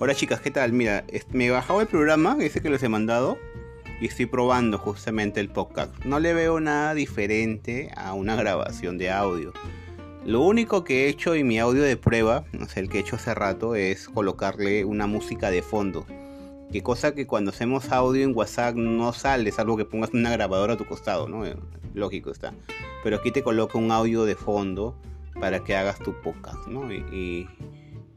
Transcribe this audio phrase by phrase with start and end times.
[0.00, 0.72] Hola chicas, ¿qué tal?
[0.72, 3.36] Mira, me he bajado el programa, ese que les he mandado,
[4.00, 5.92] y estoy probando justamente el podcast.
[6.04, 9.52] No le veo nada diferente a una grabación de audio.
[10.24, 13.00] Lo único que he hecho en mi audio de prueba, no sé, el que he
[13.00, 16.06] hecho hace rato, es colocarle una música de fondo.
[16.70, 20.74] Que cosa que cuando hacemos audio en WhatsApp no sale, salvo que pongas una grabadora
[20.74, 21.42] a tu costado, ¿no?
[21.94, 22.54] Lógico está.
[23.02, 24.94] Pero aquí te coloco un audio de fondo
[25.40, 26.88] para que hagas tu podcast, ¿no?
[26.92, 27.48] y y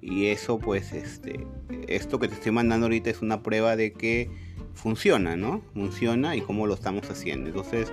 [0.01, 1.45] eso pues este
[1.87, 4.29] esto que te estoy mandando ahorita es una prueba de que
[4.73, 5.61] funciona, ¿no?
[5.73, 7.49] Funciona y cómo lo estamos haciendo.
[7.49, 7.91] Entonces,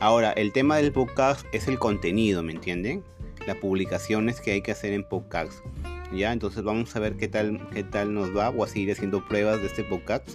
[0.00, 3.02] ahora el tema del podcast es el contenido, ¿me entienden?
[3.46, 5.64] Las publicaciones que hay que hacer en podcast.
[6.12, 8.50] Ya, entonces vamos a ver qué tal qué tal nos va.
[8.50, 10.30] Voy a seguir haciendo pruebas de este podcast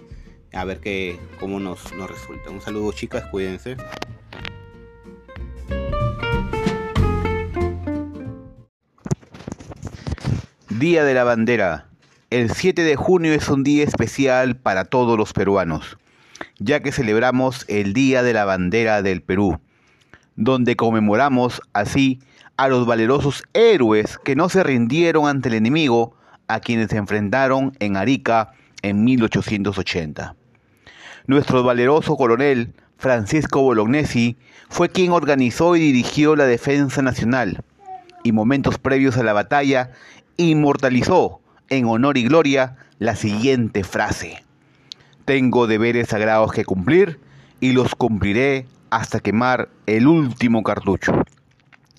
[0.53, 2.49] a ver qué cómo nos, nos resulta.
[2.49, 3.75] Un saludo chicas, cuídense.
[10.83, 11.85] Día de la Bandera.
[12.29, 15.97] El 7 de junio es un día especial para todos los peruanos,
[16.59, 19.61] ya que celebramos el Día de la Bandera del Perú,
[20.35, 22.19] donde conmemoramos así
[22.57, 26.17] a los valerosos héroes que no se rindieron ante el enemigo
[26.49, 30.35] a quienes se enfrentaron en Arica en 1880.
[31.27, 34.35] Nuestro valeroso coronel Francisco Bolognesi
[34.67, 37.63] fue quien organizó y dirigió la defensa nacional
[38.23, 39.91] y momentos previos a la batalla
[40.37, 44.43] inmortalizó en honor y gloria la siguiente frase.
[45.25, 47.19] Tengo deberes sagrados que cumplir
[47.59, 51.23] y los cumpliré hasta quemar el último cartucho.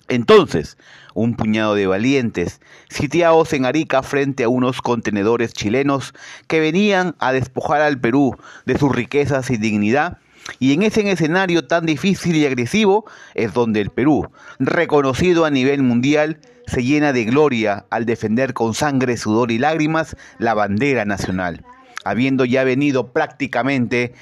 [0.07, 0.77] Entonces,
[1.15, 6.13] un puñado de valientes, sitiados en Arica frente a unos contenedores chilenos
[6.47, 10.19] que venían a despojar al Perú de sus riquezas y dignidad,
[10.59, 14.29] y en ese escenario tan difícil y agresivo es donde el Perú,
[14.59, 20.15] reconocido a nivel mundial, se llena de gloria al defender con sangre, sudor y lágrimas
[20.39, 21.63] la bandera nacional,
[22.03, 24.13] habiendo ya venido prácticamente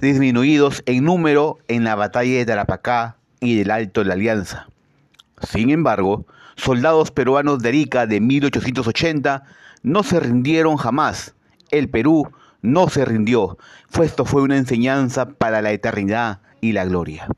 [0.00, 4.68] disminuidos en número en la batalla de Tarapacá y del Alto de la Alianza.
[5.50, 6.26] Sin embargo,
[6.56, 9.44] soldados peruanos de Arica de 1880
[9.82, 11.34] no se rindieron jamás.
[11.70, 12.30] El Perú
[12.64, 13.58] no se rindió.
[14.02, 17.28] Esto fue una enseñanza para la eternidad y la gloria.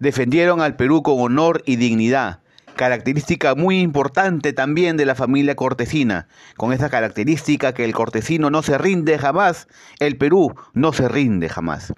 [0.00, 2.40] Defendieron al Perú con honor y dignidad,
[2.74, 6.26] característica muy importante también de la familia cortesina,
[6.56, 9.68] con esa característica que el cortesino no se rinde jamás,
[10.00, 11.94] el Perú no se rinde jamás.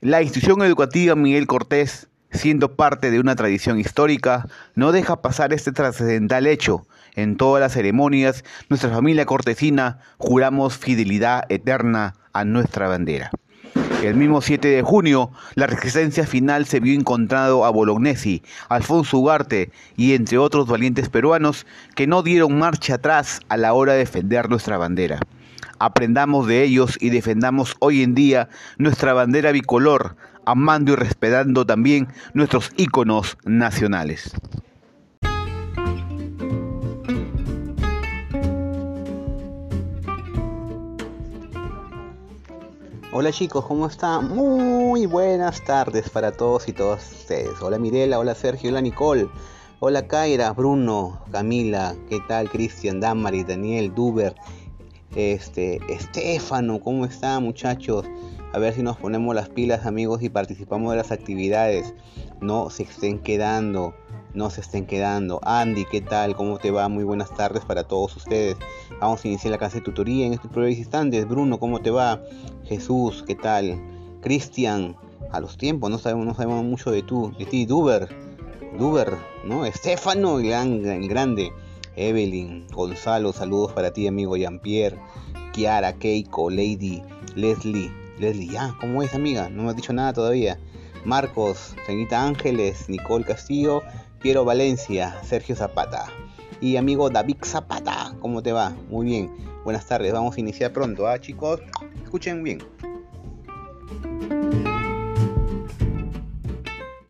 [0.00, 5.72] La institución educativa Miguel Cortés, siendo parte de una tradición histórica, no deja pasar este
[5.72, 13.30] trascendental hecho, en todas las ceremonias, nuestra familia cortesina juramos fidelidad eterna a nuestra bandera.
[14.02, 19.70] El mismo 7 de junio, la resistencia final se vio encontrado a Bolognesi, Alfonso Ugarte
[19.96, 24.48] y entre otros valientes peruanos que no dieron marcha atrás a la hora de defender
[24.48, 25.20] nuestra bandera.
[25.78, 28.48] Aprendamos de ellos y defendamos hoy en día
[28.78, 34.32] nuestra bandera bicolor, amando y respetando también nuestros íconos nacionales.
[43.14, 44.30] Hola chicos, ¿cómo están?
[44.34, 47.60] Muy buenas tardes para todos y todas ustedes.
[47.60, 49.28] Hola Mirela, hola Sergio, hola Nicole,
[49.80, 52.48] hola Kaira, Bruno, Camila, ¿qué tal?
[52.48, 54.34] Cristian, Damari, Daniel, Duber,
[55.16, 58.06] este, Estefano, ¿cómo están muchachos?
[58.52, 61.94] A ver si nos ponemos las pilas amigos y participamos de las actividades.
[62.40, 63.94] No se estén quedando
[64.34, 65.40] no se estén quedando.
[65.42, 66.34] Andy, ¿qué tal?
[66.36, 66.88] ¿Cómo te va?
[66.88, 68.56] Muy buenas tardes para todos ustedes.
[69.00, 71.28] Vamos a iniciar la clase de tutoría en estos breves instantes.
[71.28, 72.22] Bruno, ¿cómo te va?
[72.64, 73.80] Jesús, ¿qué tal?
[74.20, 74.96] Cristian,
[75.30, 78.08] a los tiempos, no sabemos, no sabemos mucho de tú, de ti, Duber,
[78.78, 79.12] Duber,
[79.44, 79.64] ¿no?
[79.64, 81.52] Estefano, el grande.
[81.96, 84.98] Evelyn, Gonzalo, saludos para ti, amigo Jean-Pierre,
[85.52, 87.02] Kiara, Keiko, Lady,
[87.34, 89.48] Leslie, Leslie, ya, ¿cómo es, amiga?
[89.48, 90.58] No me has dicho nada todavía.
[91.04, 93.82] Marcos, señorita Ángeles, Nicole Castillo,
[94.20, 96.06] Piero Valencia, Sergio Zapata
[96.60, 98.14] y amigo David Zapata.
[98.20, 98.70] ¿Cómo te va?
[98.88, 99.30] Muy bien.
[99.64, 100.12] Buenas tardes.
[100.12, 101.60] Vamos a iniciar pronto, ¿ah, chicos?
[102.04, 102.58] Escuchen bien.